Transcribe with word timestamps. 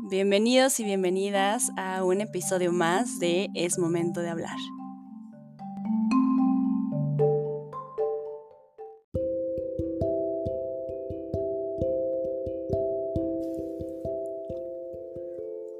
Bienvenidos 0.00 0.78
y 0.78 0.84
bienvenidas 0.84 1.70
a 1.76 2.04
un 2.04 2.20
episodio 2.20 2.72
más 2.72 3.18
de 3.18 3.48
Es 3.54 3.80
Momento 3.80 4.20
de 4.20 4.28
Hablar. 4.28 4.56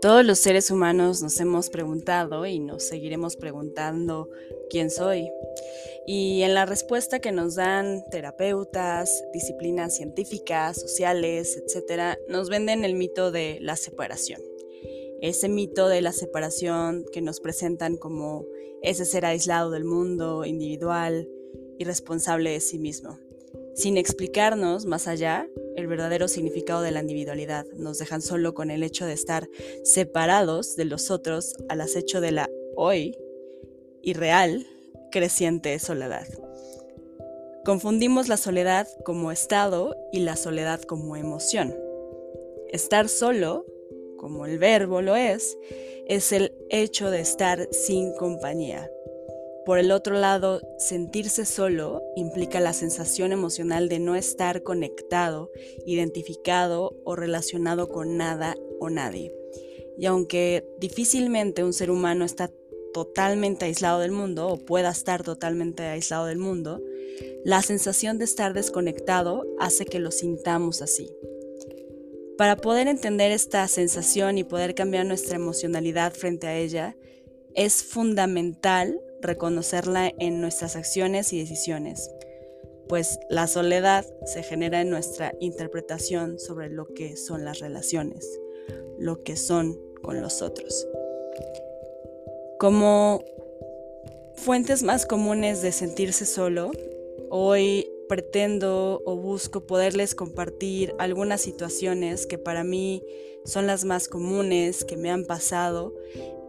Todos 0.02 0.24
los 0.24 0.40
seres 0.40 0.72
humanos 0.72 1.22
nos 1.22 1.38
hemos 1.38 1.70
preguntado 1.70 2.44
y 2.44 2.58
nos 2.58 2.88
seguiremos 2.88 3.36
preguntando 3.36 4.28
quién 4.68 4.90
soy. 4.90 5.30
Y 6.10 6.40
en 6.40 6.54
la 6.54 6.64
respuesta 6.64 7.18
que 7.18 7.32
nos 7.32 7.56
dan 7.56 8.02
terapeutas, 8.10 9.22
disciplinas 9.34 9.94
científicas, 9.94 10.80
sociales, 10.80 11.62
etc., 11.62 12.16
nos 12.30 12.48
venden 12.48 12.82
el 12.82 12.94
mito 12.94 13.30
de 13.30 13.58
la 13.60 13.76
separación. 13.76 14.40
Ese 15.20 15.50
mito 15.50 15.86
de 15.86 16.00
la 16.00 16.12
separación 16.12 17.04
que 17.12 17.20
nos 17.20 17.40
presentan 17.40 17.98
como 17.98 18.46
ese 18.80 19.04
ser 19.04 19.26
aislado 19.26 19.70
del 19.70 19.84
mundo, 19.84 20.46
individual 20.46 21.28
y 21.78 21.84
responsable 21.84 22.52
de 22.52 22.60
sí 22.60 22.78
mismo 22.78 23.18
sin 23.74 23.98
explicarnos 23.98 24.86
más 24.86 25.06
allá 25.06 25.46
el 25.76 25.86
verdadero 25.86 26.26
significado 26.26 26.80
de 26.82 26.90
la 26.90 27.00
individualidad. 27.00 27.64
Nos 27.76 27.98
dejan 27.98 28.22
solo 28.22 28.52
con 28.52 28.72
el 28.72 28.82
hecho 28.82 29.04
de 29.06 29.12
estar 29.12 29.48
separados 29.84 30.74
de 30.74 30.86
los 30.86 31.12
otros 31.12 31.54
al 31.68 31.82
acecho 31.82 32.20
de 32.22 32.32
la 32.32 32.50
hoy 32.76 33.16
y 34.02 34.14
real 34.14 34.66
creciente 35.10 35.78
soledad. 35.78 36.26
Confundimos 37.64 38.28
la 38.28 38.36
soledad 38.36 38.88
como 39.04 39.30
estado 39.30 39.94
y 40.12 40.20
la 40.20 40.36
soledad 40.36 40.80
como 40.82 41.16
emoción. 41.16 41.74
Estar 42.68 43.08
solo, 43.08 43.66
como 44.16 44.46
el 44.46 44.58
verbo 44.58 45.02
lo 45.02 45.16
es, 45.16 45.56
es 46.06 46.32
el 46.32 46.52
hecho 46.70 47.10
de 47.10 47.20
estar 47.20 47.68
sin 47.70 48.14
compañía. 48.14 48.90
Por 49.66 49.78
el 49.78 49.90
otro 49.90 50.14
lado, 50.14 50.62
sentirse 50.78 51.44
solo 51.44 52.02
implica 52.16 52.58
la 52.58 52.72
sensación 52.72 53.32
emocional 53.32 53.90
de 53.90 53.98
no 53.98 54.16
estar 54.16 54.62
conectado, 54.62 55.50
identificado 55.84 56.96
o 57.04 57.16
relacionado 57.16 57.90
con 57.90 58.16
nada 58.16 58.54
o 58.80 58.88
nadie. 58.88 59.34
Y 59.98 60.06
aunque 60.06 60.64
difícilmente 60.78 61.64
un 61.64 61.74
ser 61.74 61.90
humano 61.90 62.24
está 62.24 62.50
totalmente 63.04 63.66
aislado 63.66 64.00
del 64.00 64.10
mundo 64.10 64.48
o 64.48 64.56
pueda 64.56 64.90
estar 64.90 65.22
totalmente 65.22 65.84
aislado 65.84 66.26
del 66.26 66.38
mundo, 66.38 66.82
la 67.44 67.62
sensación 67.62 68.18
de 68.18 68.24
estar 68.24 68.54
desconectado 68.54 69.46
hace 69.60 69.84
que 69.84 70.00
lo 70.00 70.10
sintamos 70.10 70.82
así. 70.82 71.08
Para 72.36 72.56
poder 72.56 72.88
entender 72.88 73.30
esta 73.30 73.68
sensación 73.68 74.36
y 74.36 74.42
poder 74.42 74.74
cambiar 74.74 75.06
nuestra 75.06 75.36
emocionalidad 75.36 76.12
frente 76.12 76.48
a 76.48 76.58
ella, 76.58 76.96
es 77.54 77.84
fundamental 77.84 79.00
reconocerla 79.22 80.12
en 80.18 80.40
nuestras 80.40 80.74
acciones 80.74 81.32
y 81.32 81.38
decisiones, 81.38 82.10
pues 82.88 83.20
la 83.30 83.46
soledad 83.46 84.04
se 84.24 84.42
genera 84.42 84.80
en 84.80 84.90
nuestra 84.90 85.34
interpretación 85.38 86.40
sobre 86.40 86.68
lo 86.68 86.92
que 86.94 87.16
son 87.16 87.44
las 87.44 87.60
relaciones, 87.60 88.40
lo 88.98 89.22
que 89.22 89.36
son 89.36 89.78
con 90.02 90.20
los 90.20 90.42
otros. 90.42 90.88
Como 92.58 93.24
fuentes 94.34 94.82
más 94.82 95.06
comunes 95.06 95.62
de 95.62 95.72
sentirse 95.72 96.26
solo, 96.26 96.70
hoy 97.30 97.88
pretendo 98.08 99.02
o 99.04 99.16
busco 99.16 99.66
poderles 99.66 100.14
compartir 100.14 100.94
algunas 100.98 101.40
situaciones 101.40 102.26
que 102.26 102.38
para 102.38 102.64
mí 102.64 103.02
son 103.44 103.66
las 103.66 103.84
más 103.84 104.08
comunes 104.08 104.84
que 104.84 104.96
me 104.96 105.10
han 105.10 105.24
pasado 105.24 105.94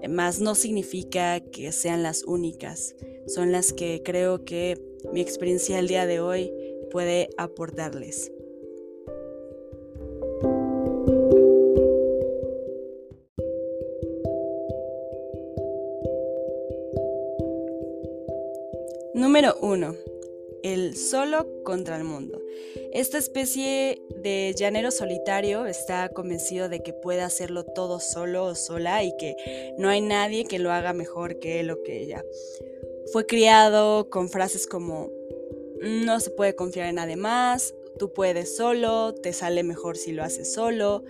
más 0.08 0.40
no 0.40 0.56
significa 0.56 1.40
que 1.42 1.72
sean 1.72 2.04
las 2.04 2.24
únicas, 2.24 2.96
son 3.28 3.52
las 3.52 3.74
que 3.74 4.02
creo 4.04 4.46
que 4.46 4.82
mi 5.12 5.20
experiencia 5.20 5.80
el 5.80 5.88
día 5.88 6.06
de 6.06 6.22
hoy 6.22 6.52
puede 6.92 7.30
aportarles. 7.38 8.32
Solo 20.96 21.48
contra 21.64 21.98
el 21.98 22.04
mundo. 22.04 22.42
Esta 22.92 23.18
especie 23.18 24.02
de 24.22 24.54
llanero 24.58 24.92
solitario 24.92 25.66
está 25.66 26.10
convencido 26.10 26.70
de 26.70 26.82
que 26.82 26.94
puede 26.94 27.22
hacerlo 27.22 27.64
todo 27.64 28.00
solo 28.00 28.46
o 28.46 28.56
sola 28.56 29.04
y 29.04 29.16
que 29.18 29.36
no 29.78 29.90
hay 29.90 30.02
nadie 30.02 30.46
que 30.46 30.60
lo 30.60 30.72
haga 30.72 30.94
mejor 30.94 31.40
que 31.40 31.60
él 31.60 31.72
o 31.72 31.84
que 31.84 32.02
ella. 32.02 32.24
Fue 33.12 33.26
criado 33.26 34.10
con 34.10 34.30
frases 34.30 34.68
como 34.68 35.12
no 35.82 36.20
se 36.20 36.30
puede 36.30 36.56
confiar 36.56 36.88
en 36.88 36.96
nadie 36.96 37.16
más, 37.16 37.74
tú 37.98 38.12
puedes 38.14 38.56
solo, 38.56 39.14
te 39.14 39.34
sale 39.34 39.64
mejor 39.64 39.98
si 39.98 40.12
lo 40.12 40.24
haces 40.24 40.54
solo 40.54 41.04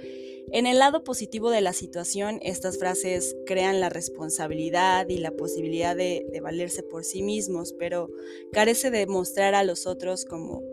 en 0.51 0.65
el 0.65 0.79
lado 0.79 1.03
positivo 1.03 1.51
de 1.51 1.61
la 1.61 1.73
situación, 1.73 2.39
estas 2.41 2.79
frases 2.79 3.35
crean 3.45 3.79
la 3.79 3.89
responsabilidad 3.89 5.07
y 5.07 5.17
la 5.17 5.31
posibilidad 5.31 5.95
de, 5.95 6.25
valerse 6.41 6.81
por 6.81 7.03
sí 7.03 7.21
mismos, 7.21 7.73
pero 7.73 8.09
carece 8.51 8.89
de 8.89 9.05
mostrar 9.05 9.53
a 9.53 9.63
los 9.63 9.85
otros 9.85 10.25
como 10.25 10.63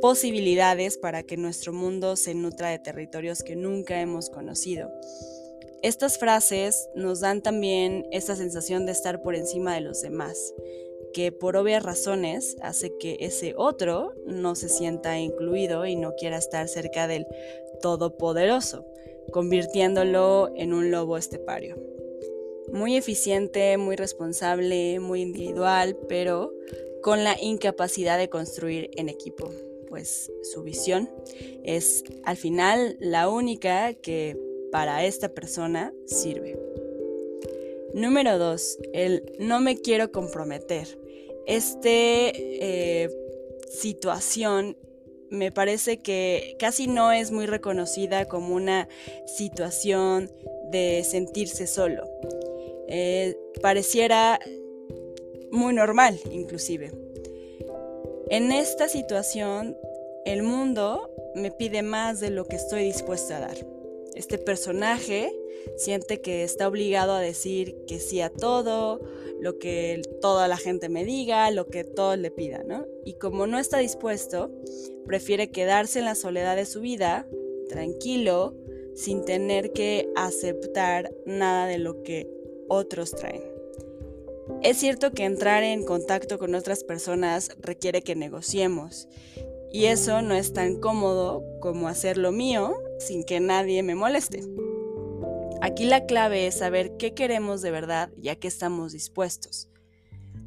posibilidades 0.00 0.96
para 0.96 1.22
que 1.24 1.36
nuestro 1.36 1.72
mundo 1.72 2.16
se 2.16 2.34
nutra 2.34 2.70
de 2.70 2.78
territorios 2.78 3.42
que 3.42 3.56
nunca 3.56 4.00
hemos 4.00 4.30
conocido. 4.30 4.90
Estas 5.82 6.18
frases 6.18 6.88
nos 6.94 7.20
dan 7.20 7.42
también 7.42 8.06
esta 8.12 8.36
sensación 8.36 8.86
de 8.86 8.92
estar 8.92 9.20
por 9.20 9.34
encima 9.34 9.74
de 9.74 9.80
los 9.80 10.00
demás, 10.00 10.54
que 11.12 11.32
por 11.32 11.56
obvias 11.56 11.82
razones 11.82 12.56
hace 12.62 12.96
que 12.98 13.18
ese 13.20 13.54
otro 13.56 14.14
no 14.26 14.54
se 14.54 14.68
sienta 14.68 15.18
incluido 15.18 15.84
y 15.84 15.96
no 15.96 16.14
quiera 16.14 16.38
estar 16.38 16.68
cerca 16.68 17.06
del 17.06 17.26
todopoderoso 17.82 18.86
convirtiéndolo 19.30 20.50
en 20.56 20.72
un 20.72 20.90
lobo 20.90 21.16
estepario. 21.16 21.76
Muy 22.72 22.96
eficiente, 22.96 23.76
muy 23.76 23.96
responsable, 23.96 24.98
muy 25.00 25.20
individual, 25.20 25.96
pero 26.08 26.54
con 27.02 27.24
la 27.24 27.36
incapacidad 27.40 28.18
de 28.18 28.28
construir 28.28 28.90
en 28.96 29.08
equipo, 29.08 29.50
pues 29.88 30.32
su 30.42 30.62
visión 30.62 31.10
es 31.64 32.04
al 32.24 32.36
final 32.36 32.96
la 33.00 33.28
única 33.28 33.92
que 33.94 34.38
para 34.70 35.04
esta 35.04 35.28
persona 35.28 35.92
sirve. 36.06 36.58
Número 37.92 38.38
2. 38.38 38.78
El 38.94 39.34
no 39.38 39.60
me 39.60 39.76
quiero 39.76 40.10
comprometer. 40.12 40.98
Este 41.46 42.32
eh, 43.04 43.10
situación 43.68 44.76
me 45.32 45.50
parece 45.50 45.96
que 45.96 46.56
casi 46.58 46.86
no 46.86 47.10
es 47.10 47.30
muy 47.30 47.46
reconocida 47.46 48.26
como 48.26 48.54
una 48.54 48.86
situación 49.24 50.30
de 50.70 51.02
sentirse 51.04 51.66
solo. 51.66 52.04
Eh, 52.86 53.34
pareciera 53.62 54.38
muy 55.50 55.72
normal 55.72 56.20
inclusive. 56.30 56.92
En 58.28 58.52
esta 58.52 58.88
situación, 58.88 59.76
el 60.26 60.42
mundo 60.42 61.10
me 61.34 61.50
pide 61.50 61.82
más 61.82 62.20
de 62.20 62.30
lo 62.30 62.44
que 62.44 62.56
estoy 62.56 62.84
dispuesta 62.84 63.38
a 63.38 63.40
dar. 63.40 63.56
Este 64.14 64.36
personaje 64.36 65.32
siente 65.76 66.20
que 66.20 66.42
está 66.44 66.68
obligado 66.68 67.12
a 67.12 67.20
decir 67.20 67.84
que 67.86 68.00
sí 68.00 68.20
a 68.20 68.28
todo, 68.28 69.00
lo 69.40 69.58
que 69.58 70.02
toda 70.22 70.48
la 70.48 70.56
gente 70.56 70.88
me 70.88 71.04
diga, 71.04 71.50
lo 71.50 71.66
que 71.66 71.84
todos 71.84 72.16
le 72.16 72.30
pida, 72.30 72.62
¿no? 72.66 72.86
Y 73.04 73.14
como 73.14 73.46
no 73.46 73.58
está 73.58 73.78
dispuesto, 73.78 74.50
prefiere 75.04 75.50
quedarse 75.50 75.98
en 75.98 76.06
la 76.06 76.14
soledad 76.14 76.56
de 76.56 76.64
su 76.64 76.80
vida, 76.80 77.26
tranquilo, 77.68 78.56
sin 78.94 79.24
tener 79.26 79.72
que 79.72 80.08
aceptar 80.16 81.12
nada 81.26 81.66
de 81.66 81.78
lo 81.78 82.02
que 82.02 82.30
otros 82.68 83.10
traen. 83.10 83.42
Es 84.62 84.78
cierto 84.78 85.12
que 85.12 85.24
entrar 85.24 85.62
en 85.62 85.84
contacto 85.84 86.38
con 86.38 86.54
otras 86.54 86.84
personas 86.84 87.50
requiere 87.60 88.02
que 88.02 88.14
negociemos, 88.14 89.08
y 89.72 89.86
eso 89.86 90.22
no 90.22 90.34
es 90.34 90.52
tan 90.52 90.76
cómodo 90.76 91.42
como 91.60 91.88
hacer 91.88 92.16
lo 92.16 92.30
mío 92.30 92.74
sin 92.98 93.24
que 93.24 93.40
nadie 93.40 93.82
me 93.82 93.94
moleste. 93.94 94.44
Aquí 95.62 95.84
la 95.84 96.06
clave 96.06 96.46
es 96.46 96.56
saber 96.56 96.96
qué 96.96 97.14
queremos 97.14 97.62
de 97.62 97.70
verdad 97.70 98.10
y 98.20 98.28
a 98.28 98.36
qué 98.36 98.48
estamos 98.48 98.92
dispuestos. 98.92 99.71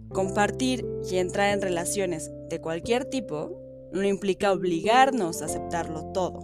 Compartir 0.09 0.85
y 1.09 1.17
entrar 1.17 1.53
en 1.53 1.61
relaciones 1.61 2.31
de 2.49 2.61
cualquier 2.61 3.05
tipo 3.05 3.61
no 3.91 4.03
implica 4.03 4.51
obligarnos 4.51 5.41
a 5.41 5.45
aceptarlo 5.45 6.11
todo. 6.13 6.39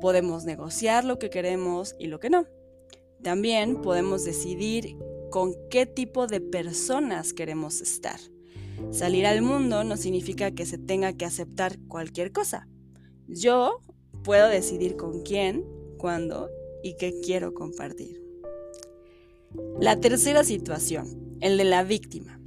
Podemos 0.00 0.44
negociar 0.44 1.04
lo 1.04 1.18
que 1.18 1.30
queremos 1.30 1.94
y 1.98 2.06
lo 2.06 2.20
que 2.20 2.30
no. 2.30 2.46
También 3.22 3.80
podemos 3.80 4.24
decidir 4.24 4.96
con 5.30 5.54
qué 5.70 5.86
tipo 5.86 6.26
de 6.26 6.40
personas 6.40 7.32
queremos 7.32 7.80
estar. 7.80 8.20
Salir 8.90 9.26
al 9.26 9.42
mundo 9.42 9.82
no 9.84 9.96
significa 9.96 10.50
que 10.50 10.66
se 10.66 10.78
tenga 10.78 11.12
que 11.12 11.24
aceptar 11.24 11.78
cualquier 11.88 12.32
cosa. 12.32 12.68
Yo 13.28 13.80
puedo 14.22 14.48
decidir 14.48 14.96
con 14.96 15.22
quién, 15.22 15.64
cuándo 15.98 16.50
y 16.82 16.96
que 16.96 17.20
quiero 17.20 17.54
compartir. 17.54 18.22
La 19.80 20.00
tercera 20.00 20.44
situación, 20.44 21.36
el 21.40 21.56
de 21.56 21.64
la 21.64 21.84
víctima. 21.84 22.40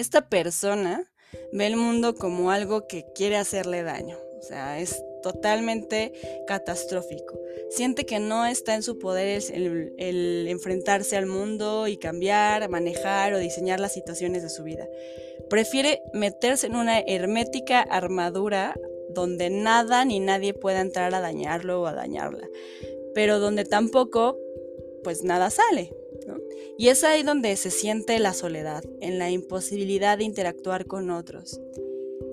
Esta 0.00 0.30
persona 0.30 1.12
ve 1.52 1.66
el 1.66 1.76
mundo 1.76 2.14
como 2.14 2.50
algo 2.50 2.86
que 2.86 3.04
quiere 3.14 3.36
hacerle 3.36 3.82
daño, 3.82 4.16
o 4.38 4.42
sea, 4.42 4.80
es 4.80 5.04
totalmente 5.22 6.14
catastrófico. 6.46 7.38
Siente 7.68 8.06
que 8.06 8.18
no 8.18 8.46
está 8.46 8.74
en 8.74 8.82
su 8.82 8.98
poder 8.98 9.42
el, 9.52 10.48
enfrentarse 10.48 11.18
al 11.18 11.26
mundo 11.26 11.86
y 11.86 11.98
cambiar, 11.98 12.70
manejar 12.70 13.34
o 13.34 13.38
diseñar 13.38 13.78
las 13.78 13.92
situaciones 13.92 14.42
de 14.42 14.48
su 14.48 14.64
vida. 14.64 14.88
Prefiere 15.50 16.00
meterse 16.14 16.68
en 16.68 16.76
una 16.76 17.00
hermética 17.00 17.82
armadura 17.82 18.74
donde 19.10 19.50
nada 19.50 20.06
ni 20.06 20.18
nadie 20.18 20.54
pueda 20.54 20.80
entrar 20.80 21.14
a 21.14 21.20
dañarlo 21.20 21.82
o 21.82 21.86
a 21.86 21.92
dañarla, 21.92 22.48
pero 23.14 23.38
donde 23.38 23.66
tampoco, 23.66 24.38
pues 25.04 25.24
nada 25.24 25.50
sale. 25.50 25.92
Y 26.80 26.88
es 26.88 27.04
ahí 27.04 27.22
donde 27.22 27.54
se 27.56 27.70
siente 27.70 28.18
la 28.20 28.32
soledad, 28.32 28.82
en 29.02 29.18
la 29.18 29.28
imposibilidad 29.28 30.16
de 30.16 30.24
interactuar 30.24 30.86
con 30.86 31.10
otros. 31.10 31.60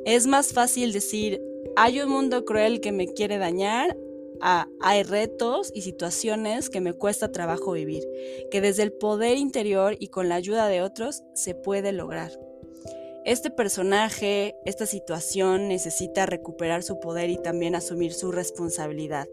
Es 0.05 0.25
más 0.25 0.53
fácil 0.53 0.93
decir, 0.93 1.41
hay 1.75 1.99
un 1.99 2.09
mundo 2.09 2.45
cruel 2.45 2.79
que 2.79 2.93
me 2.93 3.09
quiere 3.09 3.39
dañar, 3.39 3.97
hay 4.39 5.03
retos 5.03 5.69
y 5.75 5.81
situaciones 5.81 6.69
que 6.69 6.79
me 6.79 6.93
cuesta 6.93 7.33
trabajo 7.33 7.73
vivir, 7.73 8.07
que 8.49 8.61
desde 8.61 8.83
el 8.83 8.93
poder 8.93 9.35
interior 9.35 9.97
y 9.99 10.07
con 10.07 10.29
la 10.29 10.35
ayuda 10.35 10.69
de 10.69 10.81
otros 10.81 11.23
se 11.33 11.53
puede 11.53 11.91
lograr. 11.91 12.31
Este 13.25 13.49
personaje, 13.49 14.55
esta 14.63 14.85
situación 14.85 15.67
necesita 15.67 16.25
recuperar 16.25 16.83
su 16.83 17.01
poder 17.01 17.29
y 17.29 17.35
también 17.35 17.75
asumir 17.75 18.13
su 18.13 18.31
responsabilidad. 18.31 19.27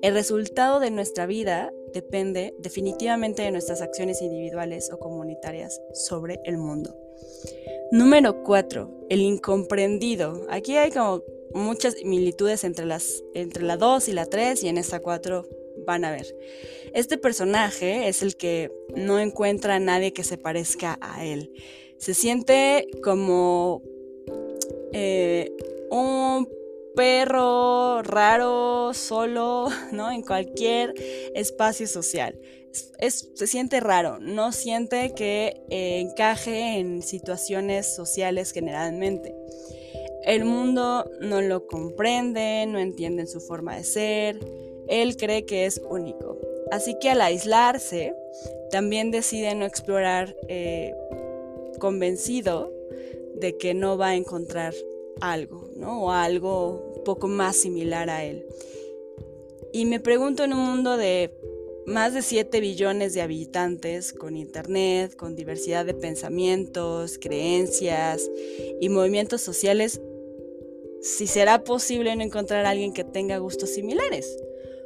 El 0.00 0.14
resultado 0.14 0.78
de 0.78 0.92
nuestra 0.92 1.26
vida 1.26 1.72
depende 1.94 2.54
definitivamente 2.58 3.42
de 3.42 3.52
nuestras 3.52 3.80
acciones 3.80 4.20
individuales 4.20 4.90
o 4.92 4.98
comunitarias 4.98 5.80
sobre 5.94 6.40
el 6.44 6.58
mundo. 6.58 6.94
Número 7.92 8.42
4. 8.42 9.06
El 9.08 9.20
incomprendido. 9.20 10.46
Aquí 10.50 10.76
hay 10.76 10.90
como 10.90 11.22
muchas 11.54 11.94
similitudes 11.94 12.64
entre, 12.64 12.84
las, 12.84 13.22
entre 13.34 13.62
la 13.62 13.76
2 13.76 14.08
y 14.08 14.12
la 14.12 14.26
3 14.26 14.64
y 14.64 14.68
en 14.68 14.78
esta 14.78 15.00
4 15.00 15.46
van 15.86 16.04
a 16.04 16.10
ver. 16.10 16.26
Este 16.92 17.16
personaje 17.16 18.08
es 18.08 18.22
el 18.22 18.36
que 18.36 18.72
no 18.96 19.20
encuentra 19.20 19.76
a 19.76 19.80
nadie 19.80 20.12
que 20.12 20.24
se 20.24 20.36
parezca 20.36 20.98
a 21.00 21.24
él. 21.24 21.52
Se 21.98 22.14
siente 22.14 22.88
como 23.02 23.82
eh, 24.92 25.52
un 25.90 26.48
perro 26.94 28.02
raro, 28.02 28.92
solo, 28.94 29.68
¿no? 29.92 30.10
En 30.10 30.22
cualquier 30.22 30.94
espacio 31.34 31.86
social. 31.86 32.38
se 32.72 33.46
siente 33.46 33.80
raro, 33.80 34.18
no 34.20 34.52
siente 34.52 35.12
que 35.14 35.62
eh, 35.70 36.00
encaje 36.00 36.78
en 36.78 37.02
situaciones 37.02 37.94
sociales 37.94 38.52
generalmente. 38.52 39.34
El 40.24 40.44
mundo 40.44 41.10
no 41.20 41.42
lo 41.42 41.66
comprende, 41.66 42.64
no 42.66 42.78
entiende 42.78 43.26
su 43.26 43.40
forma 43.40 43.76
de 43.76 43.84
ser, 43.84 44.38
él 44.88 45.16
cree 45.16 45.44
que 45.44 45.66
es 45.66 45.80
único. 45.88 46.38
Así 46.70 46.96
que 46.98 47.10
al 47.10 47.20
aislarse, 47.20 48.14
también 48.70 49.10
decide 49.10 49.54
no 49.54 49.66
explorar 49.66 50.34
eh, 50.48 50.94
convencido 51.78 52.72
de 53.34 53.56
que 53.56 53.74
no 53.74 53.98
va 53.98 54.08
a 54.08 54.14
encontrar 54.16 54.74
algo, 55.20 55.68
¿no? 55.76 56.04
O 56.04 56.10
algo 56.10 56.94
un 56.96 57.04
poco 57.04 57.28
más 57.28 57.56
similar 57.56 58.10
a 58.10 58.24
él. 58.24 58.46
Y 59.72 59.86
me 59.86 60.00
pregunto 60.00 60.44
en 60.44 60.52
un 60.52 60.60
mundo 60.60 60.96
de 60.96 61.32
más 61.86 62.14
de 62.14 62.22
7 62.22 62.60
billones 62.60 63.12
de 63.12 63.22
habitantes, 63.22 64.12
con 64.12 64.36
internet, 64.36 65.16
con 65.16 65.36
diversidad 65.36 65.84
de 65.84 65.94
pensamientos, 65.94 67.18
creencias 67.18 68.30
y 68.80 68.88
movimientos 68.88 69.42
sociales, 69.42 70.00
si 71.02 71.26
será 71.26 71.64
posible 71.64 72.16
no 72.16 72.22
encontrar 72.22 72.64
a 72.64 72.70
alguien 72.70 72.94
que 72.94 73.04
tenga 73.04 73.36
gustos 73.38 73.70
similares. 73.70 74.38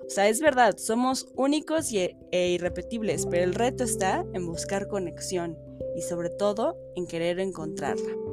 O 0.07 0.11
sea, 0.11 0.29
es 0.29 0.41
verdad, 0.41 0.77
somos 0.79 1.29
únicos 1.37 1.93
y, 1.93 2.17
e 2.33 2.49
irrepetibles, 2.49 3.27
pero 3.27 3.45
el 3.45 3.55
reto 3.55 3.85
está 3.85 4.25
en 4.33 4.47
buscar 4.47 4.89
conexión 4.89 5.57
y 5.97 6.03
sobre 6.03 6.31
todo 6.31 6.77
en 6.97 7.07
querer 7.07 7.39
encontrarla. 7.39 8.28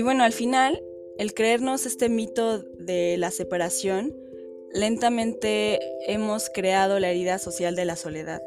Y 0.00 0.02
bueno, 0.02 0.24
al 0.24 0.32
final, 0.32 0.82
el 1.18 1.34
creernos 1.34 1.84
este 1.84 2.08
mito 2.08 2.60
de 2.62 3.18
la 3.18 3.30
separación 3.30 4.16
Lentamente 4.72 5.78
hemos 6.06 6.48
creado 6.48 6.98
la 7.00 7.10
herida 7.10 7.38
social 7.38 7.76
de 7.76 7.84
la 7.84 7.96
soledad. 7.96 8.40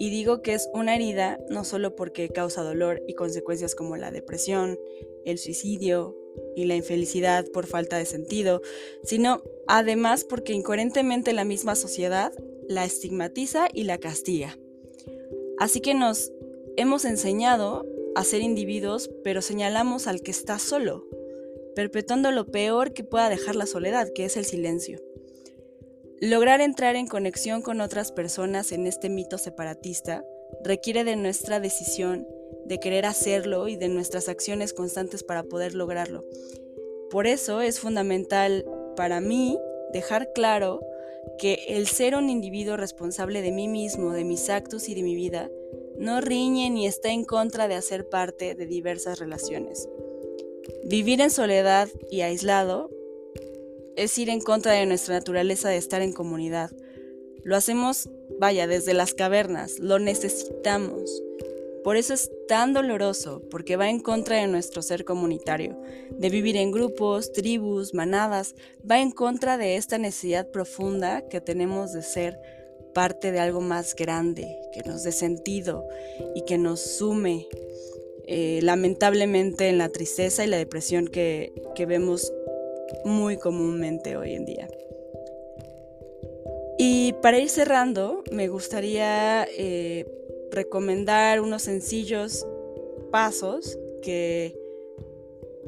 Y 0.00 0.10
digo 0.10 0.42
que 0.42 0.54
es 0.54 0.68
una 0.74 0.96
herida 0.96 1.38
no 1.50 1.62
solo 1.62 1.94
porque 1.94 2.30
causa 2.30 2.64
dolor 2.64 3.00
y 3.06 3.14
consecuencias 3.14 3.76
como 3.76 3.96
la 3.96 4.10
depresión, 4.10 4.76
el 5.24 5.38
suicidio 5.38 6.16
y 6.56 6.64
la 6.64 6.74
infelicidad 6.74 7.46
por 7.52 7.66
falta 7.68 7.96
de 7.96 8.04
sentido, 8.04 8.60
sino 9.04 9.44
además 9.68 10.24
porque 10.24 10.52
incoherentemente 10.52 11.32
la 11.32 11.44
misma 11.44 11.76
sociedad 11.76 12.32
la 12.66 12.84
estigmatiza 12.84 13.68
y 13.72 13.84
la 13.84 13.98
castiga. 13.98 14.58
Así 15.60 15.80
que 15.80 15.94
nos 15.94 16.32
hemos 16.76 17.04
enseñado 17.04 17.86
a 18.14 18.24
ser 18.24 18.42
individuos, 18.42 19.10
pero 19.24 19.42
señalamos 19.42 20.06
al 20.06 20.22
que 20.22 20.30
está 20.30 20.58
solo, 20.58 21.06
perpetuando 21.74 22.30
lo 22.30 22.46
peor 22.46 22.92
que 22.92 23.04
pueda 23.04 23.28
dejar 23.28 23.56
la 23.56 23.66
soledad, 23.66 24.08
que 24.14 24.24
es 24.24 24.36
el 24.36 24.44
silencio. 24.44 25.00
Lograr 26.20 26.60
entrar 26.60 26.94
en 26.94 27.08
conexión 27.08 27.62
con 27.62 27.80
otras 27.80 28.12
personas 28.12 28.72
en 28.72 28.86
este 28.86 29.08
mito 29.08 29.38
separatista 29.38 30.24
requiere 30.62 31.04
de 31.04 31.16
nuestra 31.16 31.58
decisión, 31.58 32.26
de 32.64 32.78
querer 32.78 33.06
hacerlo 33.06 33.66
y 33.68 33.76
de 33.76 33.88
nuestras 33.88 34.28
acciones 34.28 34.72
constantes 34.72 35.24
para 35.24 35.42
poder 35.42 35.74
lograrlo. 35.74 36.24
Por 37.10 37.26
eso 37.26 37.60
es 37.60 37.80
fundamental 37.80 38.64
para 38.96 39.20
mí 39.20 39.58
dejar 39.92 40.32
claro 40.32 40.80
que 41.38 41.64
el 41.68 41.86
ser 41.86 42.14
un 42.14 42.30
individuo 42.30 42.76
responsable 42.76 43.42
de 43.42 43.52
mí 43.52 43.68
mismo, 43.68 44.12
de 44.12 44.24
mis 44.24 44.48
actos 44.48 44.88
y 44.88 44.94
de 44.94 45.02
mi 45.02 45.14
vida, 45.14 45.50
no 46.02 46.20
riñe 46.20 46.68
ni 46.68 46.88
está 46.88 47.10
en 47.10 47.24
contra 47.24 47.68
de 47.68 47.76
hacer 47.76 48.08
parte 48.08 48.56
de 48.56 48.66
diversas 48.66 49.20
relaciones. 49.20 49.88
Vivir 50.84 51.20
en 51.20 51.30
soledad 51.30 51.88
y 52.10 52.22
aislado 52.22 52.90
es 53.94 54.18
ir 54.18 54.28
en 54.28 54.40
contra 54.40 54.72
de 54.72 54.84
nuestra 54.84 55.14
naturaleza 55.14 55.68
de 55.68 55.76
estar 55.76 56.02
en 56.02 56.12
comunidad. 56.12 56.72
Lo 57.44 57.54
hacemos, 57.54 58.10
vaya, 58.40 58.66
desde 58.66 58.94
las 58.94 59.14
cavernas, 59.14 59.78
lo 59.78 60.00
necesitamos. 60.00 61.22
Por 61.84 61.96
eso 61.96 62.14
es 62.14 62.32
tan 62.48 62.72
doloroso, 62.72 63.42
porque 63.48 63.76
va 63.76 63.88
en 63.88 64.00
contra 64.00 64.38
de 64.38 64.48
nuestro 64.48 64.82
ser 64.82 65.04
comunitario, 65.04 65.80
de 66.10 66.30
vivir 66.30 66.56
en 66.56 66.72
grupos, 66.72 67.32
tribus, 67.32 67.94
manadas, 67.94 68.56
va 68.88 69.00
en 69.00 69.12
contra 69.12 69.56
de 69.56 69.76
esta 69.76 69.98
necesidad 69.98 70.50
profunda 70.50 71.28
que 71.28 71.40
tenemos 71.40 71.92
de 71.92 72.02
ser 72.02 72.40
parte 72.92 73.32
de 73.32 73.40
algo 73.40 73.60
más 73.60 73.94
grande, 73.94 74.58
que 74.72 74.82
nos 74.82 75.02
dé 75.02 75.12
sentido 75.12 75.86
y 76.34 76.42
que 76.42 76.58
nos 76.58 76.80
sume 76.80 77.48
eh, 78.26 78.60
lamentablemente 78.62 79.68
en 79.68 79.78
la 79.78 79.88
tristeza 79.88 80.44
y 80.44 80.48
la 80.48 80.56
depresión 80.56 81.08
que, 81.08 81.52
que 81.74 81.86
vemos 81.86 82.32
muy 83.04 83.36
comúnmente 83.36 84.16
hoy 84.16 84.34
en 84.34 84.44
día. 84.44 84.68
Y 86.78 87.12
para 87.22 87.38
ir 87.38 87.48
cerrando, 87.48 88.22
me 88.32 88.48
gustaría 88.48 89.46
eh, 89.56 90.06
recomendar 90.50 91.40
unos 91.40 91.62
sencillos 91.62 92.46
pasos 93.10 93.78
que 94.02 94.58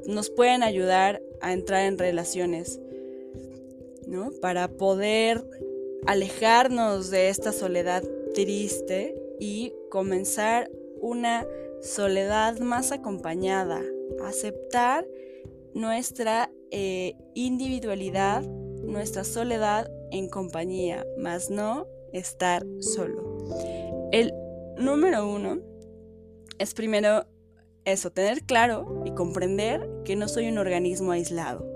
nos 0.06 0.30
pueden 0.30 0.62
ayudar 0.62 1.22
a 1.40 1.52
entrar 1.52 1.86
en 1.86 1.98
relaciones, 1.98 2.80
¿no? 4.06 4.30
Para 4.40 4.68
poder 4.68 5.44
alejarnos 6.06 7.10
de 7.10 7.28
esta 7.28 7.52
soledad 7.52 8.02
triste 8.34 9.14
y 9.40 9.72
comenzar 9.90 10.70
una 11.00 11.46
soledad 11.82 12.58
más 12.60 12.92
acompañada, 12.92 13.80
aceptar 14.24 15.06
nuestra 15.74 16.50
eh, 16.70 17.14
individualidad, 17.34 18.42
nuestra 18.42 19.24
soledad 19.24 19.90
en 20.10 20.28
compañía, 20.28 21.06
más 21.18 21.50
no 21.50 21.86
estar 22.12 22.64
solo. 22.80 23.38
El 24.12 24.32
número 24.78 25.28
uno 25.28 25.60
es 26.58 26.74
primero 26.74 27.26
eso, 27.84 28.10
tener 28.10 28.42
claro 28.44 29.02
y 29.04 29.10
comprender 29.12 29.86
que 30.04 30.16
no 30.16 30.28
soy 30.28 30.48
un 30.48 30.58
organismo 30.58 31.12
aislado, 31.12 31.66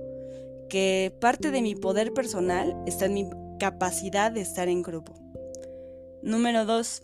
que 0.69 1.13
parte 1.21 1.51
de 1.51 1.61
mi 1.61 1.75
poder 1.75 2.13
personal 2.13 2.77
está 2.87 3.07
en 3.07 3.15
mi 3.15 3.31
capacidad 3.59 4.33
de 4.33 4.41
estar 4.41 4.69
en 4.69 4.83
grupo. 4.83 5.15
Número 6.23 6.65
dos, 6.65 7.03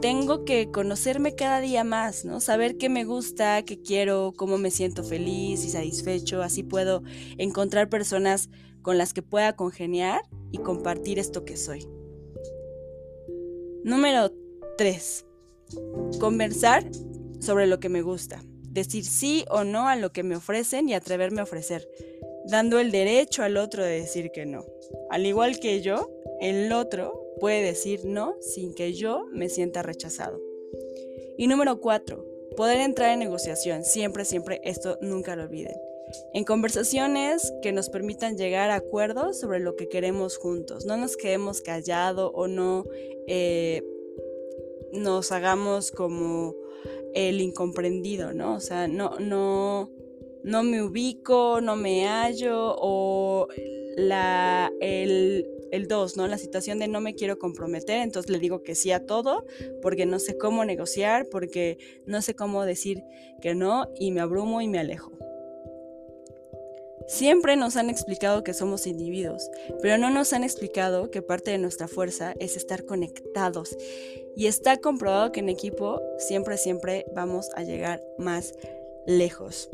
tengo 0.00 0.44
que 0.44 0.70
conocerme 0.70 1.34
cada 1.34 1.60
día 1.60 1.84
más, 1.84 2.24
¿no? 2.24 2.40
Saber 2.40 2.76
qué 2.76 2.88
me 2.88 3.04
gusta, 3.04 3.62
qué 3.62 3.80
quiero, 3.80 4.32
cómo 4.36 4.58
me 4.58 4.70
siento 4.70 5.04
feliz 5.04 5.64
y 5.64 5.70
satisfecho. 5.70 6.42
Así 6.42 6.62
puedo 6.62 7.02
encontrar 7.38 7.88
personas 7.88 8.48
con 8.82 8.98
las 8.98 9.12
que 9.12 9.22
pueda 9.22 9.54
congeniar 9.54 10.22
y 10.50 10.58
compartir 10.58 11.18
esto 11.18 11.44
que 11.44 11.56
soy. 11.56 11.86
Número 13.84 14.32
3. 14.78 15.26
Conversar 16.18 16.88
sobre 17.40 17.66
lo 17.66 17.78
que 17.80 17.88
me 17.88 18.02
gusta. 18.02 18.42
Decir 18.62 19.04
sí 19.04 19.44
o 19.50 19.64
no 19.64 19.88
a 19.88 19.96
lo 19.96 20.12
que 20.12 20.22
me 20.22 20.36
ofrecen 20.36 20.88
y 20.88 20.94
atreverme 20.94 21.40
a 21.40 21.44
ofrecer, 21.44 21.88
dando 22.48 22.78
el 22.78 22.90
derecho 22.90 23.42
al 23.42 23.56
otro 23.56 23.84
de 23.84 24.00
decir 24.00 24.30
que 24.30 24.46
no. 24.46 24.64
Al 25.10 25.26
igual 25.26 25.58
que 25.58 25.80
yo, 25.80 26.10
el 26.40 26.72
otro 26.72 27.26
puede 27.40 27.62
decir 27.62 28.04
no 28.04 28.36
sin 28.40 28.74
que 28.74 28.92
yo 28.92 29.26
me 29.32 29.48
sienta 29.48 29.82
rechazado. 29.82 30.40
Y 31.36 31.48
número 31.48 31.80
cuatro, 31.80 32.24
poder 32.56 32.80
entrar 32.80 33.12
en 33.12 33.18
negociación. 33.18 33.84
Siempre, 33.84 34.24
siempre, 34.24 34.60
esto 34.64 34.98
nunca 35.00 35.36
lo 35.36 35.42
olviden. 35.42 35.76
En 36.32 36.44
conversaciones 36.44 37.52
que 37.62 37.72
nos 37.72 37.90
permitan 37.90 38.38
llegar 38.38 38.70
a 38.70 38.76
acuerdos 38.76 39.40
sobre 39.40 39.58
lo 39.58 39.76
que 39.76 39.88
queremos 39.88 40.36
juntos. 40.36 40.86
No 40.86 40.96
nos 40.96 41.16
quedemos 41.16 41.60
callados 41.60 42.30
o 42.34 42.46
no 42.46 42.84
eh, 43.26 43.82
nos 44.92 45.32
hagamos 45.32 45.90
como 45.90 46.54
el 47.14 47.40
incomprendido, 47.40 48.32
¿no? 48.32 48.54
O 48.54 48.60
sea, 48.60 48.88
no, 48.88 49.18
no, 49.18 49.90
no 50.46 50.62
me 50.62 50.82
ubico, 50.82 51.60
no 51.60 51.76
me 51.76 52.06
hallo 52.06 52.74
o 52.78 53.48
la, 53.96 54.72
el 54.80 55.46
el 55.70 55.88
2, 55.88 56.16
¿no? 56.16 56.26
La 56.26 56.38
situación 56.38 56.78
de 56.78 56.88
no 56.88 57.00
me 57.00 57.14
quiero 57.14 57.38
comprometer, 57.38 58.00
entonces 58.00 58.30
le 58.30 58.38
digo 58.38 58.62
que 58.62 58.74
sí 58.74 58.92
a 58.92 59.04
todo, 59.04 59.44
porque 59.82 60.06
no 60.06 60.18
sé 60.18 60.36
cómo 60.36 60.64
negociar, 60.64 61.28
porque 61.28 61.78
no 62.06 62.22
sé 62.22 62.34
cómo 62.34 62.64
decir 62.64 63.04
que 63.40 63.54
no 63.54 63.88
y 63.98 64.10
me 64.10 64.20
abrumo 64.20 64.60
y 64.60 64.68
me 64.68 64.78
alejo. 64.78 65.12
Siempre 67.08 67.54
nos 67.54 67.76
han 67.76 67.88
explicado 67.88 68.42
que 68.42 68.52
somos 68.52 68.86
individuos, 68.86 69.48
pero 69.80 69.96
no 69.96 70.10
nos 70.10 70.32
han 70.32 70.42
explicado 70.42 71.10
que 71.10 71.22
parte 71.22 71.52
de 71.52 71.58
nuestra 71.58 71.86
fuerza 71.86 72.34
es 72.40 72.56
estar 72.56 72.84
conectados. 72.84 73.76
Y 74.36 74.46
está 74.46 74.78
comprobado 74.78 75.30
que 75.30 75.40
en 75.40 75.48
equipo 75.48 76.02
siempre, 76.18 76.58
siempre 76.58 77.06
vamos 77.14 77.48
a 77.54 77.62
llegar 77.62 78.02
más 78.18 78.54
lejos. 79.06 79.70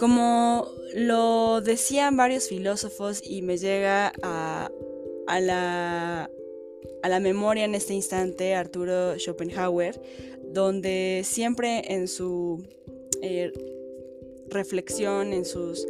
Como 0.00 0.66
lo 0.94 1.60
decían 1.60 2.16
varios 2.16 2.48
filósofos 2.48 3.20
y 3.22 3.42
me 3.42 3.58
llega 3.58 4.14
a, 4.22 4.70
la, 5.40 6.30
a 7.02 7.08
la 7.10 7.20
memoria 7.20 7.66
en 7.66 7.74
este 7.74 7.92
instante 7.92 8.54
Arturo 8.54 9.18
Schopenhauer, 9.18 10.00
donde 10.42 11.20
siempre 11.26 11.92
en 11.92 12.08
su 12.08 12.64
eh, 13.20 13.52
reflexión, 14.48 15.34
en 15.34 15.44
sus 15.44 15.86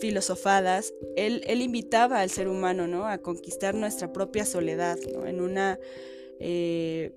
filosofadas, 0.00 0.94
él, 1.14 1.42
él, 1.46 1.60
invitaba 1.60 2.22
al 2.22 2.30
ser 2.30 2.48
humano 2.48 2.86
¿no? 2.86 3.06
a 3.06 3.18
conquistar 3.18 3.74
nuestra 3.74 4.10
propia 4.10 4.46
soledad, 4.46 4.96
¿no? 5.12 5.26
en 5.26 5.42
una 5.42 5.78
eh, 6.40 7.12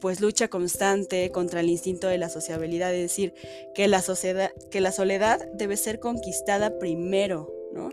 pues 0.00 0.20
lucha 0.20 0.48
constante 0.48 1.30
contra 1.30 1.60
el 1.60 1.68
instinto 1.68 2.08
de 2.08 2.18
la 2.18 2.28
sociabilidad, 2.28 2.94
es 2.94 3.02
decir, 3.02 3.34
que 3.74 3.88
la, 3.88 4.02
sociedad, 4.02 4.52
que 4.70 4.80
la 4.80 4.92
soledad 4.92 5.50
debe 5.54 5.76
ser 5.76 6.00
conquistada 6.00 6.78
primero, 6.78 7.52
¿no? 7.72 7.90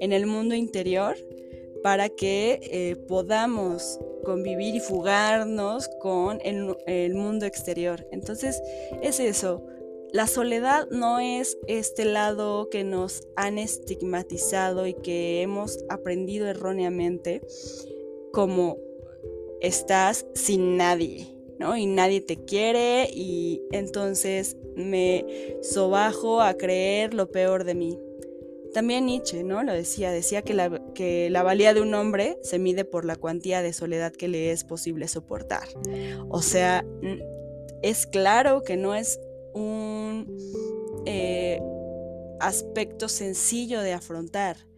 En 0.00 0.12
el 0.12 0.26
mundo 0.26 0.54
interior 0.54 1.16
para 1.82 2.08
que 2.08 2.60
eh, 2.62 2.96
podamos 3.06 3.98
convivir 4.24 4.74
y 4.74 4.80
fugarnos 4.80 5.88
con 6.00 6.40
el, 6.42 6.76
el 6.86 7.14
mundo 7.14 7.46
exterior. 7.46 8.06
Entonces, 8.10 8.60
es 9.02 9.20
eso. 9.20 9.64
La 10.12 10.26
soledad 10.26 10.88
no 10.90 11.20
es 11.20 11.58
este 11.66 12.04
lado 12.04 12.70
que 12.70 12.82
nos 12.82 13.28
han 13.36 13.58
estigmatizado 13.58 14.86
y 14.86 14.94
que 14.94 15.42
hemos 15.42 15.84
aprendido 15.90 16.46
erróneamente 16.46 17.42
como 18.32 18.78
estás 19.60 20.26
sin 20.34 20.76
nadie, 20.76 21.26
¿no? 21.58 21.76
Y 21.76 21.86
nadie 21.86 22.20
te 22.20 22.36
quiere 22.44 23.08
y 23.12 23.62
entonces 23.72 24.56
me 24.76 25.24
sobajo 25.62 26.40
a 26.40 26.54
creer 26.54 27.14
lo 27.14 27.30
peor 27.30 27.64
de 27.64 27.74
mí. 27.74 27.98
También 28.72 29.06
Nietzsche, 29.06 29.42
¿no? 29.42 29.62
Lo 29.62 29.72
decía, 29.72 30.10
decía 30.10 30.42
que 30.42 30.54
la, 30.54 30.80
que 30.94 31.30
la 31.30 31.42
valía 31.42 31.74
de 31.74 31.80
un 31.80 31.94
hombre 31.94 32.38
se 32.42 32.58
mide 32.58 32.84
por 32.84 33.04
la 33.04 33.16
cuantía 33.16 33.62
de 33.62 33.72
soledad 33.72 34.12
que 34.12 34.28
le 34.28 34.52
es 34.52 34.64
posible 34.64 35.08
soportar. 35.08 35.68
O 36.28 36.42
sea, 36.42 36.84
es 37.82 38.06
claro 38.06 38.62
que 38.62 38.76
no 38.76 38.94
es 38.94 39.18
un 39.54 40.26
eh, 41.06 41.60
aspecto 42.40 43.08
sencillo 43.08 43.80
de 43.80 43.94
afrontar 43.94 44.68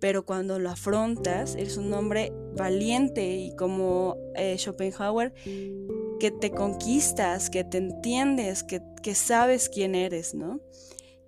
pero 0.00 0.24
cuando 0.24 0.58
lo 0.58 0.70
afrontas, 0.70 1.54
eres 1.54 1.76
un 1.76 1.92
hombre 1.92 2.32
valiente 2.56 3.36
y 3.36 3.54
como 3.54 4.16
eh, 4.34 4.56
Schopenhauer, 4.58 5.32
que 6.20 6.30
te 6.30 6.52
conquistas, 6.52 7.50
que 7.50 7.64
te 7.64 7.78
entiendes, 7.78 8.62
que, 8.62 9.14
sabes 9.14 9.68
quién 9.68 9.96
eres, 9.96 10.34
¿no? 10.34 10.60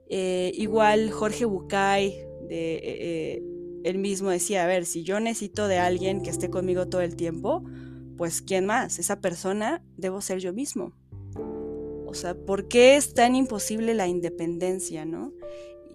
Eh, 0.09 0.53
igual 0.55 1.11
Jorge 1.11 1.45
Bucay, 1.45 2.25
de, 2.49 2.81
eh, 2.83 3.43
él 3.83 3.99
mismo 3.99 4.31
decía, 4.31 4.63
a 4.63 4.67
ver, 4.67 4.87
si 4.87 5.03
yo 5.03 5.19
necesito 5.19 5.67
de 5.67 5.79
alguien 5.79 6.23
que 6.23 6.31
esté 6.31 6.51
conmigo 6.51 6.87
todo 6.87 7.01
el 7.01 7.17
tiempo, 7.17 7.65
pues 8.17 8.43
¿quién 8.43 8.67
más? 8.67 9.01
Esa 9.01 9.21
persona 9.21 9.83
debo 9.97 10.21
ser 10.21 10.39
yo 10.39 10.53
mismo. 10.53 10.93
O 12.07 12.15
sea, 12.15 12.35
¿por 12.35 12.69
qué 12.69 12.95
es 12.95 13.15
tan 13.15 13.35
imposible 13.35 13.95
la 13.95 14.07
independencia, 14.07 15.05
no? 15.05 15.33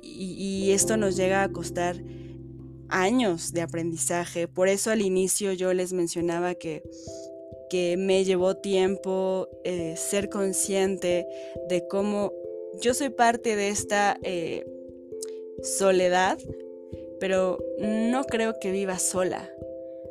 y 0.01 0.71
esto 0.71 0.95
nos 0.95 1.17
llega 1.17 1.43
a 1.43 1.51
costar 1.51 2.01
años 2.89 3.51
de 3.51 3.61
aprendizaje. 3.61 4.47
Por 4.47 4.67
eso 4.67 4.91
al 4.91 5.01
inicio 5.01 5.53
yo 5.53 5.73
les 5.73 5.93
mencionaba 5.93 6.55
que, 6.55 6.83
que 7.69 7.97
me 7.97 8.23
llevó 8.23 8.57
tiempo 8.57 9.49
eh, 9.63 9.95
ser 9.97 10.29
consciente 10.29 11.27
de 11.69 11.87
cómo 11.87 12.33
yo 12.81 12.93
soy 12.93 13.09
parte 13.09 13.55
de 13.55 13.69
esta 13.69 14.17
eh, 14.23 14.65
soledad, 15.63 16.37
pero 17.19 17.57
no 17.79 18.23
creo 18.25 18.59
que 18.59 18.71
viva 18.71 18.99
sola. 18.99 19.49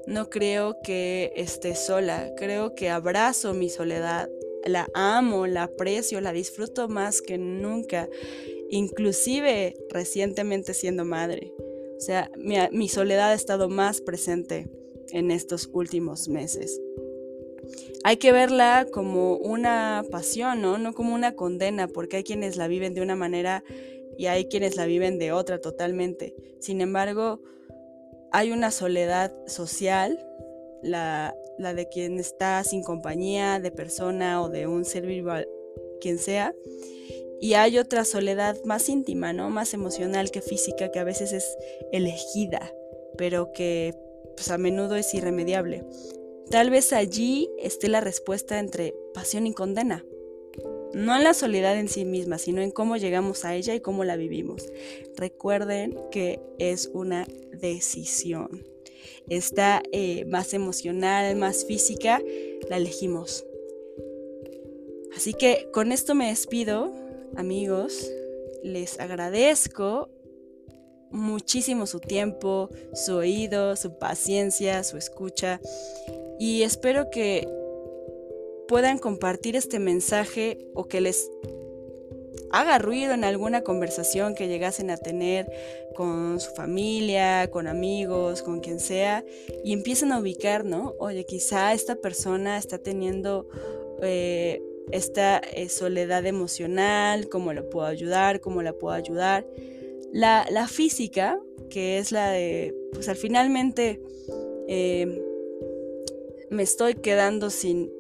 No 0.07 0.31
creo 0.31 0.81
que 0.83 1.33
esté 1.37 1.75
sola. 1.75 2.33
Creo 2.37 2.75
que 2.75 2.91
abrazo 2.91 3.55
mi 3.55 3.69
soledad. 3.69 4.31
La 4.65 4.89
amo, 4.95 5.47
la 5.47 5.65
aprecio, 5.65 6.21
la 6.21 6.33
disfruto 6.33 6.89
más 6.89 7.23
que 7.23 7.39
nunca. 7.39 8.09
Inclusive 8.71 9.77
recientemente 9.91 10.75
siendo 10.75 11.05
madre. 11.05 11.53
O 11.97 12.01
sea, 12.01 12.31
mi, 12.37 12.89
soledad 12.89 13.31
ha 13.31 13.35
estado 13.35 13.69
más 13.69 14.01
presente 14.01 14.69
en 15.11 15.31
estos 15.31 15.69
últimos 15.73 16.29
meses. 16.29 16.81
Hay 18.05 18.17
que 18.19 18.33
verla 18.33 18.87
como 18.93 19.37
una 19.37 20.05
pasión, 20.11 20.63
¿no? 20.63 20.79
No 20.79 20.95
como 20.95 21.15
una 21.15 21.35
condena, 21.35 21.89
porque 21.89 22.19
hay 22.19 22.25
quienes 22.25 22.57
la 22.57 22.69
viven 22.69 22.95
de 22.95 23.03
una 23.03 23.17
manera 23.17 23.65
y 24.17 24.27
hay 24.27 24.47
quienes 24.47 24.77
la 24.77 24.87
viven 24.87 25.19
de 25.19 25.33
otra 25.33 25.61
totalmente. 25.61 26.35
Sin 26.61 26.81
embargo, 26.81 27.41
hay 28.33 28.53
una 28.53 28.71
soledad 28.71 29.33
social, 29.47 30.25
la, 30.83 31.35
la 31.59 31.75
de 31.75 31.89
quien 31.89 32.19
está 32.19 32.63
sin 32.65 32.83
compañía 32.83 33.61
de 33.61 33.71
persona 33.71 34.43
o 34.43 34.49
de 34.49 34.67
un 34.67 34.85
ser 34.85 35.07
vivo, 35.07 35.33
quien 36.01 36.19
sea, 36.19 36.55
y 37.41 37.55
hay 37.55 37.79
otra 37.79 38.05
soledad 38.05 38.57
más 38.65 38.89
íntima, 38.89 39.33
¿no? 39.33 39.51
Más 39.51 39.75
emocional 39.75 40.31
que 40.31 40.41
física, 40.41 40.91
que 40.91 40.99
a 40.99 41.05
veces 41.05 41.33
es 41.33 41.57
elegida, 41.93 42.73
pero 43.19 43.53
que 43.53 43.95
pues, 44.37 44.51
a 44.51 44.59
menudo 44.59 44.97
es 44.97 45.13
irremediable. 45.15 45.85
Tal 46.51 46.71
vez 46.71 46.93
allí 46.93 47.51
esté 47.59 47.89
la 47.89 48.01
respuesta 48.01 48.59
entre 48.59 48.95
pasión 49.13 49.47
y 49.47 49.53
condena. 49.53 50.05
No 50.93 51.17
en 51.17 51.25
la 51.25 51.35
soledad 51.35 51.79
en 51.79 51.89
sí 51.89 52.05
misma, 52.05 52.39
sino 52.39 52.63
en 52.63 52.71
cómo 52.71 52.97
llegamos 52.97 53.45
a 53.45 53.55
ella 53.55 53.75
y 53.75 53.81
cómo 53.81 54.05
la 54.05 54.17
vivimos. 54.17 54.65
Recuerden 55.17 55.99
que 56.11 56.41
es 56.59 56.91
una 56.95 57.27
decisión. 57.53 58.65
Está 59.29 59.83
eh, 59.93 60.25
más 60.27 60.55
emocional, 60.55 61.35
más 61.37 61.65
física, 61.67 62.23
la 62.71 62.77
elegimos. 62.77 63.45
Así 65.17 65.35
que 65.35 65.69
con 65.73 65.93
esto 65.93 66.15
me 66.15 66.29
despido 66.29 66.93
amigos, 67.37 68.11
les 68.63 69.01
agradezco 69.01 70.11
muchísimo 71.11 71.87
su 71.87 72.01
tiempo, 72.01 72.71
su 72.95 73.17
oído, 73.17 73.77
su 73.77 73.99
paciencia, 73.99 74.83
su 74.85 74.97
escucha 74.97 75.61
y 76.39 76.63
espero 76.63 77.11
que 77.11 77.49
puedan 78.69 78.99
compartir 78.99 79.57
este 79.57 79.79
mensaje 79.79 80.59
o 80.75 80.85
que 80.87 81.01
les 81.01 81.31
haga 82.51 82.79
ruido 82.79 83.13
en 83.13 83.25
alguna 83.25 83.63
conversación 83.63 84.35
que 84.35 84.49
llegasen 84.49 84.91
a 84.91 84.97
tener 84.97 85.51
con 85.95 86.41
su 86.41 86.51
familia, 86.53 87.51
con 87.51 87.67
amigos, 87.67 88.43
con 88.43 88.61
quien 88.61 88.81
sea, 88.81 89.25
y 89.65 89.73
empiecen 89.73 90.13
a 90.13 90.19
ubicar, 90.19 90.65
¿no? 90.65 90.95
Oye, 90.99 91.25
quizá 91.25 91.73
esta 91.73 91.97
persona 91.97 92.59
está 92.59 92.79
teniendo 92.79 93.49
eh, 94.03 94.63
esta 94.91 95.39
eh, 95.39 95.69
soledad 95.69 96.27
emocional, 96.27 97.29
cómo 97.29 97.53
la 97.53 97.63
puedo 97.63 97.87
ayudar, 97.87 98.41
cómo 98.41 98.63
la 98.63 98.73
puedo 98.73 98.95
ayudar. 98.95 99.47
La, 100.13 100.69
física, 100.69 101.39
que 101.71 101.99
es 101.99 102.13
la 102.13 102.31
de, 102.31 102.75
pues 102.93 103.09
al 103.09 103.17
finalmente 103.17 104.01
eh, 104.69 105.23
me 106.51 106.63
estoy 106.63 106.95
quedando 106.95 107.51
sin, 107.51 107.91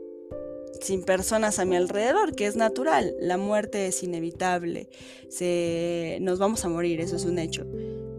sin 0.80 1.02
personas 1.02 1.58
a 1.58 1.64
mi 1.64 1.76
alrededor, 1.76 2.34
que 2.34 2.46
es 2.46 2.56
natural. 2.56 3.14
La 3.20 3.36
muerte 3.36 3.86
es 3.86 4.02
inevitable. 4.02 4.88
Se, 5.28 6.18
nos 6.20 6.38
vamos 6.38 6.64
a 6.64 6.68
morir, 6.68 7.00
eso 7.00 7.16
es 7.16 7.24
un 7.24 7.38
hecho. 7.38 7.66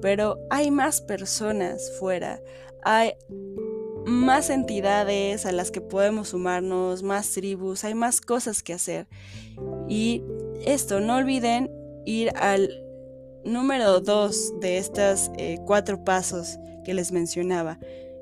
Pero 0.01 0.37
hay 0.49 0.69
más 0.71 1.01
personas 1.01 1.91
fuera. 1.99 2.41
Hay 2.83 3.13
más 4.05 4.49
entidades 4.49 5.45
a 5.45 5.51
las 5.51 5.71
que 5.71 5.81
podemos 5.81 6.29
sumarnos, 6.29 7.03
más 7.03 7.31
tribus, 7.31 7.83
hay 7.83 7.93
más 7.93 8.21
cosas 8.21 8.63
que 8.63 8.73
hacer. 8.73 9.07
Y 9.89 10.23
esto, 10.65 10.99
no 10.99 11.17
olviden 11.17 11.69
ir 12.05 12.31
al 12.35 12.86
número 13.47 14.01
dos 14.01 14.53
de 14.59 14.77
estos 14.77 15.31
eh, 15.37 15.57
cuatro 15.65 16.03
pasos 16.03 16.59
que 16.83 16.93
les 16.93 17.11
mencionaba. 17.11 17.79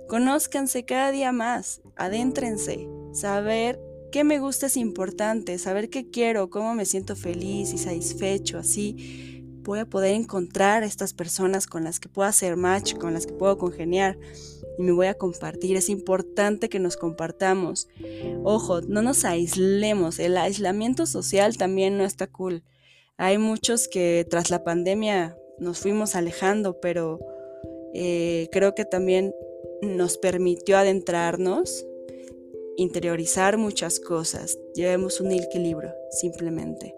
Conózcanse 0.07 0.85
cada 0.85 1.11
día 1.11 1.31
más, 1.31 1.81
adéntrense, 1.95 2.87
saber 3.11 3.79
qué 4.11 4.23
me 4.23 4.39
gusta 4.39 4.67
es 4.67 4.77
importante, 4.77 5.57
saber 5.57 5.89
qué 5.89 6.09
quiero, 6.09 6.49
cómo 6.49 6.75
me 6.75 6.85
siento 6.85 7.15
feliz 7.15 7.73
y 7.73 7.77
satisfecho, 7.77 8.59
así 8.59 9.25
voy 9.63 9.79
a 9.79 9.85
poder 9.85 10.13
encontrar 10.13 10.83
a 10.83 10.85
estas 10.85 11.13
personas 11.13 11.65
con 11.65 11.83
las 11.83 11.99
que 11.99 12.07
puedo 12.07 12.27
hacer 12.27 12.55
match, 12.55 12.95
con 12.95 13.13
las 13.13 13.25
que 13.25 13.33
puedo 13.33 13.57
congeniar 13.57 14.17
y 14.77 14.83
me 14.83 14.91
voy 14.91 15.07
a 15.07 15.15
compartir. 15.15 15.75
Es 15.75 15.89
importante 15.89 16.69
que 16.69 16.79
nos 16.79 16.97
compartamos. 16.97 17.87
Ojo, 18.43 18.81
no 18.81 19.01
nos 19.01 19.25
aislemos. 19.25 20.19
El 20.19 20.37
aislamiento 20.37 21.05
social 21.05 21.57
también 21.57 21.97
no 21.97 22.03
está 22.03 22.27
cool. 22.27 22.63
Hay 23.17 23.37
muchos 23.37 23.87
que 23.87 24.25
tras 24.29 24.49
la 24.49 24.63
pandemia 24.63 25.37
nos 25.57 25.79
fuimos 25.79 26.15
alejando, 26.15 26.79
pero 26.79 27.19
eh, 27.93 28.49
creo 28.51 28.75
que 28.75 28.85
también 28.85 29.33
nos 29.81 30.17
permitió 30.17 30.77
adentrarnos 30.77 31.85
interiorizar 32.77 33.57
muchas 33.57 33.99
cosas. 33.99 34.57
Llevemos 34.73 35.21
un 35.21 35.31
equilibrio, 35.31 35.93
simplemente. 36.11 36.93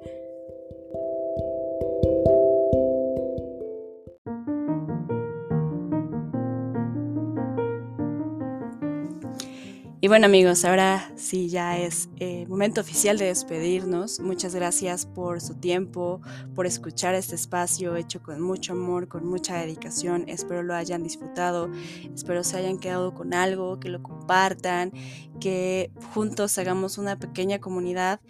Y 10.08 10.10
bueno 10.10 10.28
amigos, 10.28 10.64
ahora 10.64 11.12
sí 11.18 11.50
ya 11.50 11.78
es 11.78 12.08
eh, 12.22 12.46
momento 12.48 12.80
oficial 12.80 13.18
de 13.18 13.26
despedirnos. 13.26 14.22
Muchas 14.22 14.56
gracias 14.56 15.06
por 15.06 15.42
su 15.42 15.56
tiempo, 15.56 16.22
por 16.56 16.66
escuchar 16.66 17.14
este 17.14 17.36
espacio 17.36 17.94
hecho 17.98 18.24
con 18.24 18.40
mucho 18.40 18.72
amor, 18.72 19.10
con 19.10 19.26
mucha 19.26 19.58
dedicación. 19.58 20.24
Espero 20.30 20.64
lo 20.64 20.76
hayan 20.76 21.04
disfrutado, 21.04 21.70
espero 22.16 22.46
se 22.46 22.56
hayan 22.56 22.78
quedado 22.78 23.14
con 23.14 23.34
algo, 23.34 23.82
que 23.82 23.90
lo 23.90 24.02
compartan, 24.02 24.94
que 25.42 25.92
juntos 26.14 26.58
hagamos 26.58 26.98
una 26.98 27.20
pequeña 27.20 27.60
comunidad. 27.60 28.22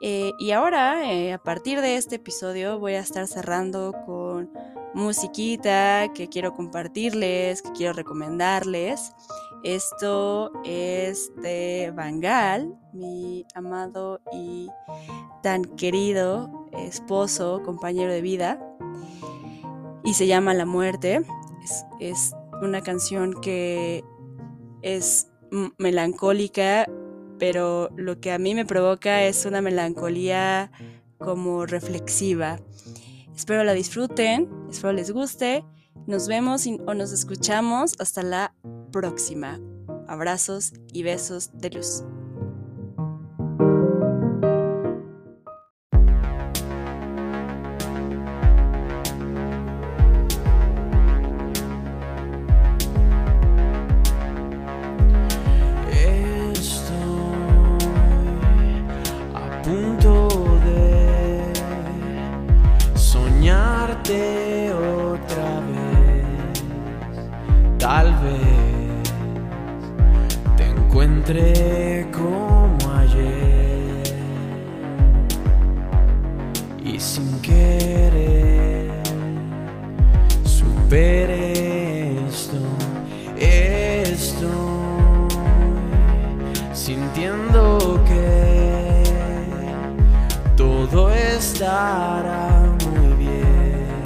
Eh, 0.00 0.32
y 0.40 0.50
ahora, 0.50 1.08
eh, 1.12 1.34
a 1.34 1.38
partir 1.38 1.80
de 1.80 1.98
este 1.98 2.16
episodio, 2.16 2.80
voy 2.80 2.94
a 2.94 3.00
estar 3.00 3.28
cerrando 3.28 3.94
con 4.04 4.50
musiquita 4.92 6.12
que 6.12 6.28
quiero 6.28 6.52
compartirles, 6.52 7.62
que 7.62 7.70
quiero 7.70 7.92
recomendarles. 7.92 9.12
Esto 9.64 10.50
es 10.64 11.30
de 11.40 11.92
Bangal, 11.94 12.74
mi 12.92 13.46
amado 13.54 14.20
y 14.32 14.68
tan 15.40 15.64
querido 15.64 16.68
esposo, 16.72 17.62
compañero 17.64 18.12
de 18.12 18.22
vida, 18.22 18.60
y 20.04 20.14
se 20.14 20.26
llama 20.26 20.52
La 20.54 20.66
Muerte. 20.66 21.22
Es, 22.00 22.34
una 22.60 22.80
canción 22.80 23.40
que 23.40 24.04
es 24.82 25.28
melancólica, 25.78 26.86
pero 27.38 27.90
lo 27.96 28.20
que 28.20 28.30
a 28.30 28.38
mí 28.38 28.54
me 28.54 28.64
provoca 28.64 29.24
es 29.24 29.46
una 29.46 29.60
melancolía 29.60 30.70
como 31.18 31.66
reflexiva. 31.66 32.60
Espero 33.34 33.64
la 33.64 33.72
disfruten, 33.72 34.48
espero 34.70 34.92
les 34.92 35.10
guste. 35.10 35.64
Nos 36.06 36.28
vemos 36.28 36.66
o 36.86 36.94
nos 36.94 37.12
escuchamos 37.12 37.94
hasta 37.98 38.22
la 38.22 38.54
próxima. 38.90 39.60
Abrazos 40.08 40.72
y 40.92 41.02
besos 41.02 41.50
de 41.54 41.70
luz. 41.70 42.04
Esto, 80.94 82.58
esto, 83.38 84.48
sintiendo 86.72 88.02
que 88.06 89.02
todo 90.56 91.12
estará 91.12 92.74
muy 92.90 93.14
bien, 93.14 94.02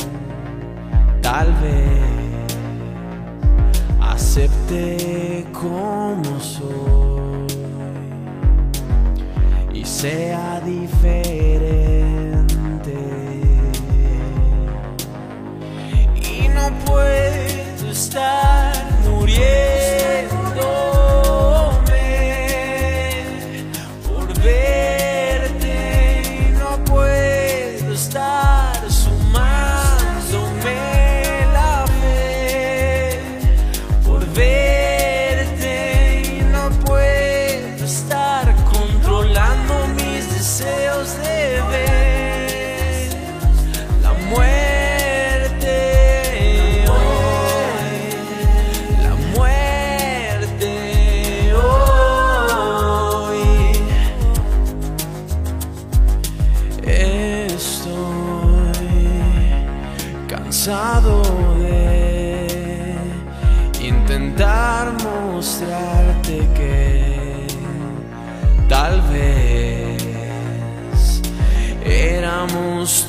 tal 1.22 1.52
vez 1.54 2.56
acepte 4.00 5.44
como 5.52 6.40
soy. 6.40 6.96
sea 9.86 10.55
puedo 18.16 18.45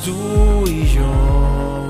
tú 0.04 0.64
y 0.66 0.86
yo. 0.86 1.88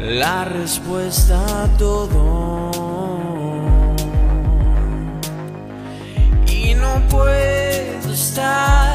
La 0.00 0.44
respuesta 0.44 1.64
a 1.64 1.68
todo. 1.76 2.70
Y 6.46 6.74
no 6.74 7.00
puedo 7.08 8.12
estar 8.12 8.89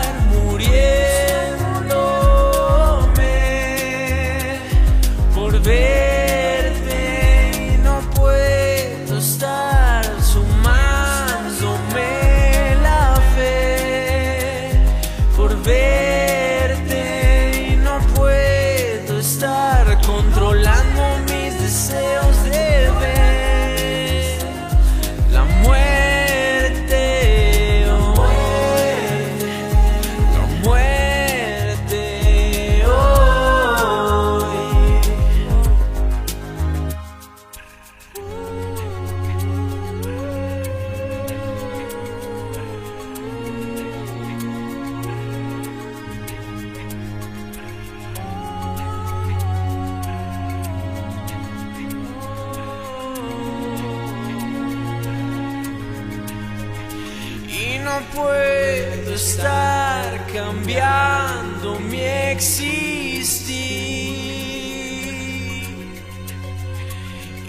cambiando 61.05 61.79
mi 61.79 62.01
existir 62.01 62.65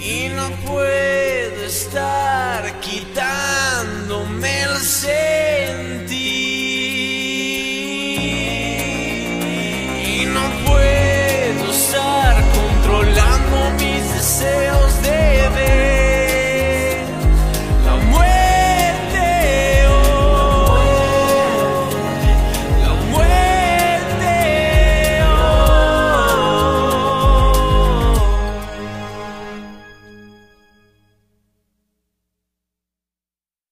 y 0.00 0.28
no 0.34 0.50
puedo 0.66 1.64
estar 1.64 2.80
quitándome 2.80 4.62
el 4.62 4.76
ser. 4.78 5.35